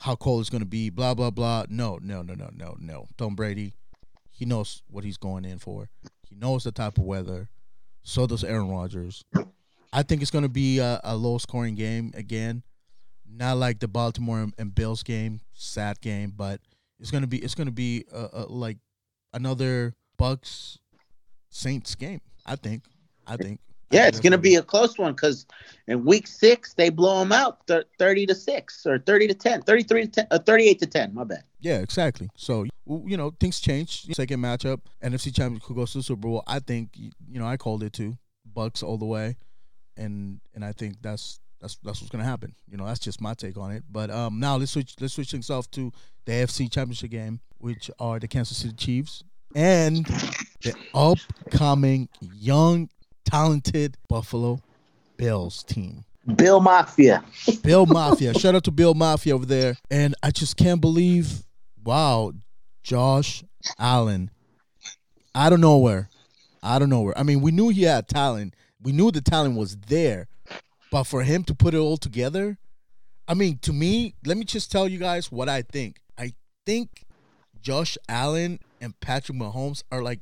[0.00, 1.64] how cold it's going to be, blah, blah, blah.
[1.68, 3.06] No, no, no, no, no, no.
[3.18, 3.74] Tom Brady,
[4.30, 5.90] he knows what he's going in for.
[6.28, 7.50] He knows the type of weather.
[8.02, 9.24] So does Aaron Rodgers.
[9.92, 12.62] I think it's going to be a, a low scoring game again.
[13.28, 16.60] Not like the Baltimore and Bills game, sad game, but
[16.98, 18.78] it's going to be it's going to be a, a, like
[19.32, 20.78] another Bucks
[21.50, 22.20] Saints game.
[22.46, 22.84] I think.
[23.26, 23.60] I think.
[23.90, 25.46] Yeah, it's going to be a close one because
[25.88, 30.02] in week six, they blow them out 30 to 6 or 30 to 10, 33
[30.02, 31.14] to 10, uh, 38 to 10.
[31.14, 31.42] My bad.
[31.58, 32.30] Yeah, exactly.
[32.36, 34.04] So, you know, things change.
[34.14, 36.44] Second matchup, NFC champion who goes to the Super Bowl.
[36.46, 38.16] I think, you know, I called it too.
[38.46, 39.36] Bucks all the way.
[39.96, 42.54] And and I think that's that's that's what's gonna happen.
[42.68, 43.84] You know, that's just my take on it.
[43.90, 45.92] But um now let's switch let's switch things off to
[46.24, 49.24] the AFC championship game, which are the Kansas City Chiefs
[49.54, 50.06] and
[50.62, 52.88] the upcoming young
[53.24, 54.60] talented Buffalo
[55.16, 56.04] Bills team.
[56.36, 57.24] Bill Mafia.
[57.62, 58.34] Bill Mafia.
[58.34, 59.76] Shout out to Bill Mafia over there.
[59.90, 61.44] And I just can't believe,
[61.84, 62.32] wow,
[62.82, 63.44] Josh
[63.78, 64.30] Allen.
[65.34, 66.08] Out of nowhere.
[66.62, 67.16] Out of nowhere.
[67.16, 68.54] I mean, we knew he had talent.
[68.82, 70.28] We knew the talent was there.
[70.90, 72.58] But for him to put it all together,
[73.28, 76.00] I mean, to me, let me just tell you guys what I think.
[76.18, 76.32] I
[76.66, 77.04] think
[77.60, 80.20] Josh Allen and Patrick Mahomes are like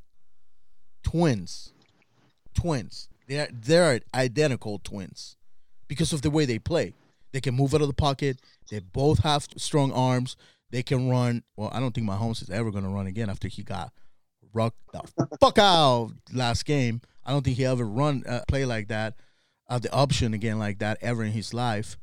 [1.03, 1.73] twins
[2.59, 3.09] twins.
[3.29, 5.37] They're they're identical twins
[5.87, 6.95] because of the way they play.
[7.33, 8.41] They can move out of the pocket.
[8.71, 10.37] They both have strong arms.
[10.71, 11.43] They can run.
[11.57, 13.93] Well, I don't think Mahomes is ever going to run again after he got
[14.55, 15.03] rocked the
[15.41, 17.01] fuck out last game.
[17.25, 19.15] I don't think he ever run uh, play like that,
[19.69, 21.97] uh, the option again like that ever in his life.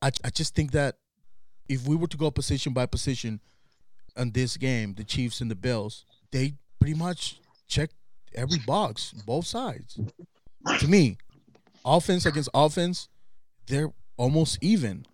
[0.00, 0.96] I I just think that
[1.68, 3.40] if we were to go position by position
[4.16, 7.90] on this game, the Chiefs and the Bills, they pretty much check
[8.34, 9.98] every box, both sides.
[10.80, 11.18] To me,
[11.84, 13.08] offense against offense,
[13.66, 15.06] they're almost even.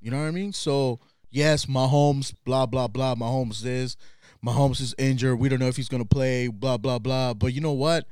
[0.00, 0.52] You know what I mean?
[0.52, 1.00] So
[1.30, 3.14] yes, Mahomes, blah blah blah.
[3.14, 3.96] Mahomes is,
[4.44, 5.38] Mahomes is injured.
[5.38, 6.48] We don't know if he's gonna play.
[6.48, 7.34] Blah blah blah.
[7.34, 8.06] But you know what?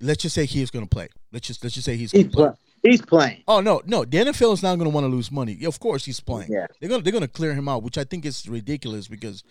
[0.00, 1.08] let's just say he's going to play.
[1.32, 2.42] Let's just let's just say he's He's to play.
[2.44, 2.56] playing.
[2.84, 3.42] He's playing.
[3.48, 4.04] Oh no, no.
[4.04, 5.64] The NFL is not going to want to lose money.
[5.64, 6.52] Of course, he's playing.
[6.52, 6.66] Yeah.
[6.80, 9.42] They're gonna they're gonna clear him out, which I think is ridiculous because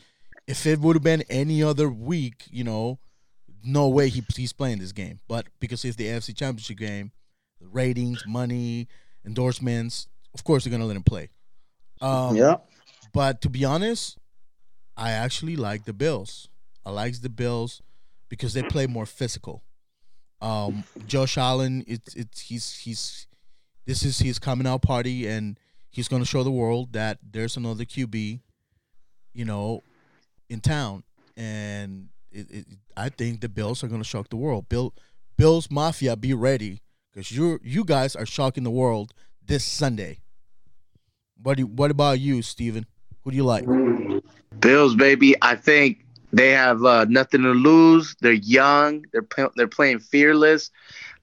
[0.47, 2.99] if it would have been any other week, you know,
[3.67, 5.19] no way he, he's playing this game.
[5.27, 7.11] But because it's the AFC Championship game,
[7.59, 8.87] ratings, money,
[9.25, 11.29] endorsements, of course they're gonna let him play.
[12.01, 12.57] Um, yeah.
[13.13, 14.17] But to be honest,
[14.95, 16.49] I actually like the Bills.
[16.85, 17.81] I like the Bills
[18.29, 19.63] because they play more physical.
[20.41, 23.27] Um, Josh Allen, it's it's he's he's
[23.85, 27.57] this is his coming out party, and he's going to show the world that there's
[27.57, 28.39] another QB,
[29.33, 29.81] you know,
[30.49, 31.03] in town,
[31.35, 32.09] and
[32.97, 34.67] I think the Bills are going to shock the world.
[34.69, 34.93] Bill,
[35.37, 36.81] Bills Mafia, be ready
[37.13, 39.13] because you you guys are shocking the world
[39.45, 40.19] this Sunday.
[41.41, 42.87] What do, what about you, Steven?
[43.23, 43.65] Who do you like?
[44.59, 45.35] Bills, baby.
[45.43, 48.15] I think they have uh, nothing to lose.
[48.19, 49.05] They're young.
[49.13, 50.71] They're they're playing fearless.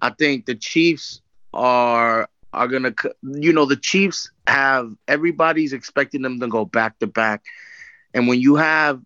[0.01, 2.95] I think the Chiefs are are gonna.
[3.23, 7.43] You know, the Chiefs have everybody's expecting them to go back to back,
[8.13, 9.03] and when you have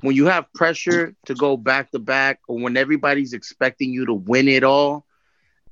[0.00, 4.14] when you have pressure to go back to back, or when everybody's expecting you to
[4.14, 5.04] win it all,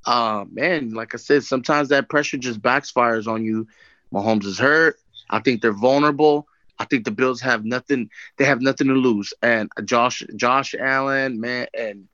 [0.05, 3.67] uh, man, like I said, sometimes that pressure just backfires on you.
[4.13, 4.97] Mahomes is hurt.
[5.29, 6.47] I think they're vulnerable.
[6.79, 8.09] I think the Bills have nothing.
[8.37, 9.33] They have nothing to lose.
[9.41, 12.07] And Josh, Josh Allen, man, and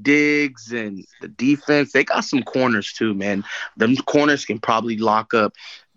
[0.00, 3.44] Diggs and the defense, they got some corners too, man.
[3.76, 5.54] Them corners can probably lock up.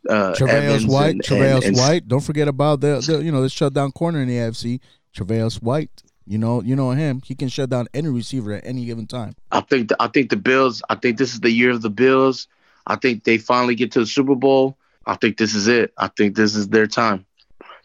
[0.09, 2.07] Uh, Evans White, and- Tre'Davious and- and- White.
[2.07, 4.79] Don't forget about the, the you know the shutdown corner in the AFC,
[5.15, 6.03] Tre'Davious White.
[6.27, 7.21] You know, you know him.
[7.25, 9.35] He can shut down any receiver at any given time.
[9.51, 10.81] I think the, I think the Bills.
[10.89, 12.47] I think this is the year of the Bills.
[12.87, 14.77] I think they finally get to the Super Bowl.
[15.05, 15.93] I think this is it.
[15.97, 17.25] I think this is their time.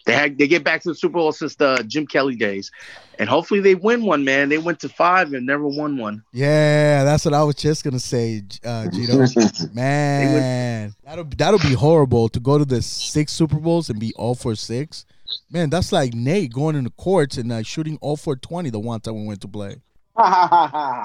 [0.05, 2.71] They had, they get back to the Super Bowl since the Jim Kelly days,
[3.19, 4.25] and hopefully they win one.
[4.25, 6.23] Man, they went to five and never won one.
[6.33, 9.27] Yeah, that's what I was just gonna say, uh, Gito.
[9.75, 14.37] Man, that'll that'll be horrible to go to the six Super Bowls and be all
[14.37, 15.07] for six.
[15.51, 19.01] Man, that's like Nate going into courts and uh, shooting all for twenty the one
[19.01, 19.77] time we went to play.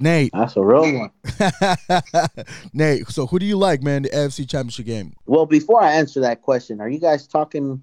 [0.00, 1.10] Nate, That's a real one.
[2.72, 3.06] Nate.
[3.08, 4.02] So who do you like, man?
[4.02, 5.12] The AFC Championship game.
[5.26, 7.82] Well, before I answer that question, are you guys talking?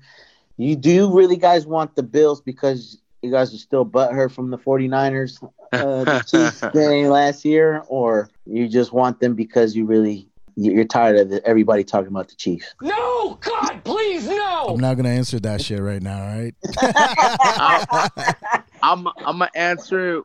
[0.58, 4.50] You do you really guys want the Bills because you guys are still butthurt from
[4.50, 10.29] the 49ers uh, the game last year, or you just want them because you really
[10.60, 12.74] you're tired of everybody talking about the Chiefs?
[12.82, 13.38] No!
[13.42, 14.68] God, please, no!
[14.70, 16.56] I'm not gonna answer that shit right now, all right?
[18.82, 20.22] I'm I'm gonna answer.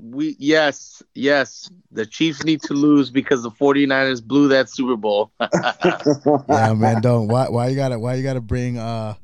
[0.00, 5.30] We yes yes the Chiefs need to lose because the 49ers blew that Super Bowl.
[5.40, 7.00] yeah, man.
[7.00, 9.14] Don't why why you gotta why you gotta bring uh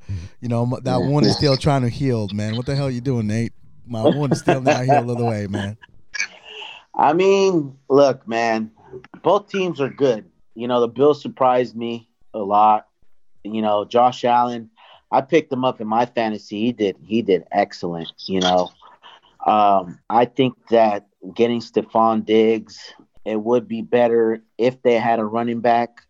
[0.41, 2.55] you know that wound is still trying to heal, man.
[2.57, 3.53] What the hell you doing, Nate?
[3.87, 5.77] My wound is still not healed all the way, man.
[6.95, 8.71] I mean, look, man,
[9.23, 10.31] both teams are good.
[10.59, 12.89] You know, the Bills surprised me a lot.
[13.45, 14.71] You know, Josh Allen,
[15.13, 16.59] I picked him up in my fantasy.
[16.59, 18.73] He did he did excellent, you know.
[19.47, 22.93] Um, I think that getting Stefon Diggs,
[23.25, 26.01] it would be better if they had a running back.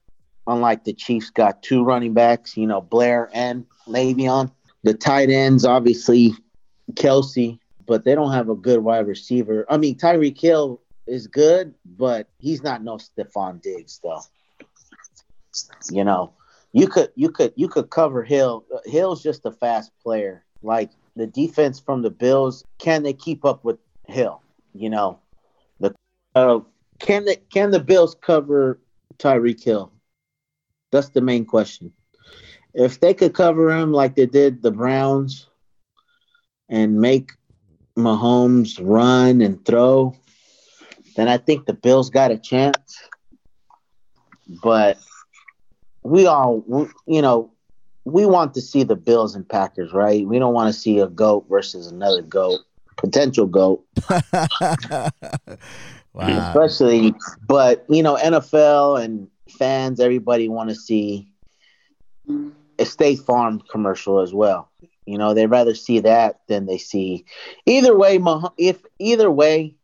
[0.46, 4.50] Unlike the Chiefs got two running backs, you know, Blair and Le'Veon.
[4.82, 6.32] The tight ends, obviously,
[6.94, 9.66] Kelce, but they don't have a good wide receiver.
[9.68, 14.22] I mean, Tyreek Hill is good, but he's not no Stefon Diggs though.
[15.90, 16.32] You know,
[16.72, 18.64] you could you could you could cover Hill.
[18.84, 20.44] Hill's just a fast player.
[20.62, 24.42] Like the defense from the Bills, can they keep up with Hill?
[24.74, 25.18] You know,
[25.80, 25.94] the
[26.34, 26.60] uh,
[26.98, 28.80] can the can the Bills cover
[29.18, 29.92] Tyreek Hill?
[30.90, 31.92] That's the main question.
[32.74, 35.48] If they could cover him like they did the Browns
[36.68, 37.32] and make
[37.96, 40.14] Mahomes run and throw,
[41.16, 43.02] then I think the Bills got a chance.
[44.62, 44.98] But
[46.02, 47.50] we all, we- you know,
[48.04, 50.26] we want to see the Bills and Packers, right?
[50.26, 52.60] We don't want to see a goat versus another goat,
[52.96, 55.12] potential goat, wow.
[56.14, 57.14] especially.
[57.46, 59.28] But you know, NFL and
[59.58, 61.28] fans, everybody want to see
[62.78, 64.70] a State Farm commercial as well.
[65.06, 67.24] You know, they'd rather see that than they see.
[67.66, 68.20] Either way,
[68.58, 69.74] if either way,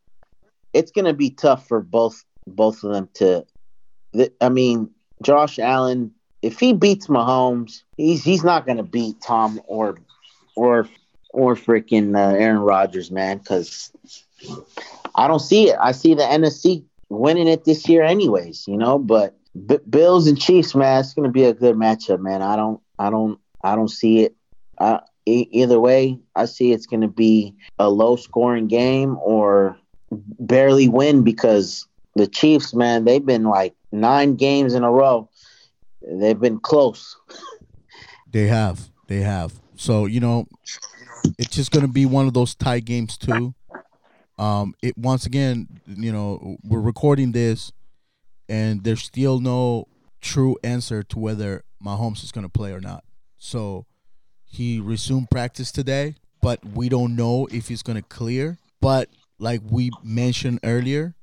[0.72, 3.44] it's going to be tough for both both of them to.
[4.40, 4.90] I mean,
[5.22, 6.12] Josh Allen,
[6.42, 9.98] if he beats Mahomes, he's he's not going to beat Tom or
[10.56, 10.88] or
[11.32, 13.92] or freaking uh, Aaron Rodgers, man, because
[15.14, 15.76] I don't see it.
[15.80, 18.66] I see the NFC winning it this year, anyways.
[18.68, 19.36] You know, but
[19.66, 22.42] B- Bills and Chiefs, man, it's going to be a good matchup, man.
[22.42, 24.36] I don't, I don't, I don't see it.
[25.26, 29.78] Either way, I see it's going to be a low scoring game or
[30.10, 35.28] barely win because the Chiefs, man, they've been like nine games in a row.
[36.06, 37.16] They've been close.
[38.30, 38.90] They have.
[39.06, 39.52] They have.
[39.76, 40.46] So, you know,
[41.38, 43.54] it's just going to be one of those tight games too.
[44.36, 47.70] Um it once again, you know, we're recording this
[48.48, 49.86] and there's still no
[50.20, 53.04] true answer to whether Mahomes is going to play or not.
[53.38, 53.86] So,
[54.44, 58.58] he resumed practice today, but we don't know if he's going to clear.
[58.80, 61.14] But like we mentioned earlier,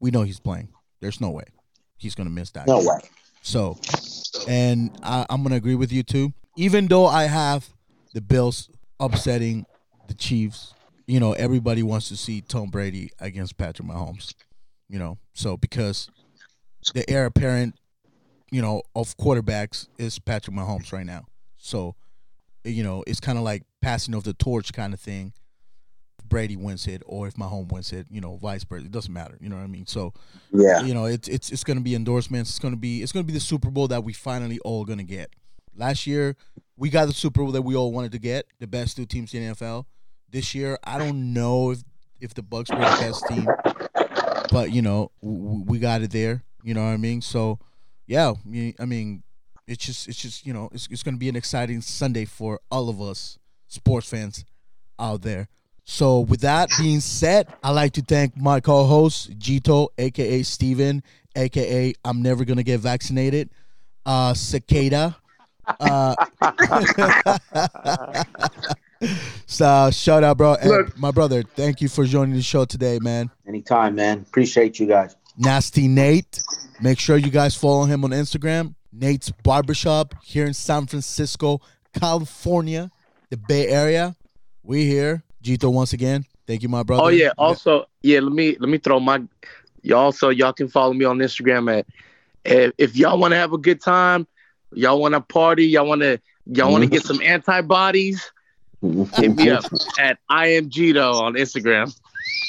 [0.00, 0.68] we know he's playing.
[1.00, 1.44] There's no way
[2.02, 2.66] he's going to miss that.
[2.66, 2.88] No game.
[2.88, 3.00] way.
[3.42, 3.78] So,
[4.48, 6.32] and I, I'm gonna agree with you too.
[6.56, 7.68] Even though I have
[8.14, 9.66] the Bills upsetting
[10.06, 10.74] the Chiefs,
[11.06, 14.34] you know, everybody wants to see Tom Brady against Patrick Mahomes.
[14.88, 16.08] You know, so because
[16.94, 17.74] the heir apparent,
[18.50, 21.24] you know, of quarterbacks is Patrick Mahomes right now.
[21.56, 21.96] So,
[22.64, 25.32] you know, it's kind of like passing of the torch kind of thing.
[26.32, 28.86] Brady wins it, or if Mahomes wins it, you know, vice versa.
[28.86, 29.36] It doesn't matter.
[29.40, 29.86] You know what I mean?
[29.86, 30.14] So,
[30.50, 30.82] Yeah.
[30.82, 32.50] you know, it's it's it's gonna be endorsements.
[32.50, 35.30] It's gonna be it's gonna be the Super Bowl that we finally all gonna get.
[35.76, 36.34] Last year,
[36.76, 39.34] we got the Super Bowl that we all wanted to get, the best two teams
[39.34, 39.84] in the NFL.
[40.30, 41.82] This year, I don't know if
[42.20, 43.46] if the Bucks were the best team,
[44.50, 46.42] but you know, w- we got it there.
[46.62, 47.20] You know what I mean?
[47.20, 47.58] So,
[48.06, 48.32] yeah,
[48.78, 49.22] I mean,
[49.66, 52.88] it's just it's just you know, it's it's gonna be an exciting Sunday for all
[52.88, 54.44] of us sports fans
[54.98, 55.48] out there.
[55.84, 61.02] So with that being said, I'd like to thank my co-host Gito, aka Steven,
[61.36, 63.50] aka I'm never gonna get vaccinated,
[64.06, 65.16] uh Cicada.
[65.80, 66.14] Uh
[69.46, 70.54] so shout out bro.
[70.54, 73.30] And my brother, thank you for joining the show today, man.
[73.46, 74.18] Anytime, man.
[74.20, 75.16] Appreciate you guys.
[75.36, 76.40] Nasty Nate.
[76.80, 78.74] Make sure you guys follow him on Instagram.
[78.92, 81.60] Nate's Barbershop here in San Francisco,
[81.98, 82.90] California,
[83.30, 84.14] the Bay Area.
[84.62, 85.22] We here.
[85.42, 86.24] Gito once again.
[86.46, 87.02] Thank you, my oh, brother.
[87.04, 87.30] Oh yeah.
[87.38, 88.20] Also, yeah.
[88.20, 89.22] Let me let me throw my.
[89.82, 91.86] Y'all so y'all can follow me on Instagram at.
[92.44, 94.26] If, if y'all want to have a good time,
[94.72, 98.30] y'all want to party, y'all want to y'all want to get some antibodies.
[99.14, 99.64] Hit me up
[99.98, 101.94] at I am Gito on Instagram.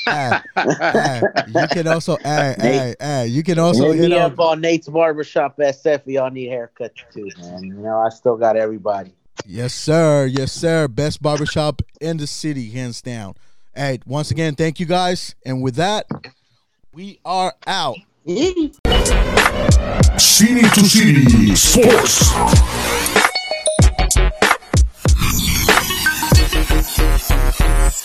[0.06, 3.30] Hey, hey, you can also hey, hey, Nate.
[3.30, 5.86] you can also Hit hit me up up on Nate's Barbershop SF.
[5.86, 7.64] if Y'all need haircuts too, man.
[7.64, 9.14] You know, I still got everybody.
[9.46, 10.26] Yes, sir.
[10.26, 10.88] Yes, sir.
[10.88, 13.36] Best barbershop in the city, hands down.
[13.76, 15.36] Hey, once again, thank you guys.
[15.46, 16.06] And with that,
[16.94, 17.98] we are out.
[18.26, 18.72] City
[20.62, 23.23] to City Sports.